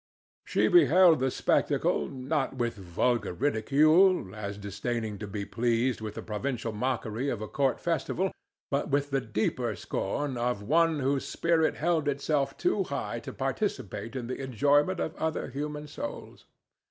[0.45, 6.23] She beheld the spectacle not with vulgar ridicule, as disdaining to be pleased with the
[6.23, 8.31] provincial mockery of a court festival,
[8.71, 14.15] but with the deeper scorn of one whose spirit held itself too high to participate
[14.15, 16.45] in the enjoyment of other human souls.